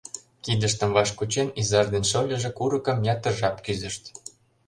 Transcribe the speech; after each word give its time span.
Кидыштым 0.43 0.89
ваш 0.97 1.09
кучен, 1.17 1.47
изаж 1.59 1.85
ден 1.93 2.03
шольыжо 2.11 2.49
курыкым 2.57 2.97
ятыр 3.13 3.33
жап 3.39 3.57
кӱзышт. 3.65 4.03